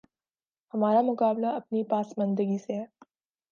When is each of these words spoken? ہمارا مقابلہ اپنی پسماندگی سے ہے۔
ہمارا 0.73 1.01
مقابلہ 1.01 1.47
اپنی 1.55 1.83
پسماندگی 1.89 2.57
سے 2.57 2.73
ہے۔ 2.73 2.85